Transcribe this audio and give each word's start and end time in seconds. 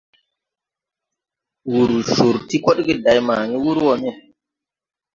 Wur 1.71 1.91
cor 2.13 2.35
ti 2.47 2.57
kodge 2.65 2.93
day 3.03 3.19
ma 3.27 3.35
ni 3.49 3.57
wur 3.63 3.77
wo 3.85 3.93
no. 4.01 4.11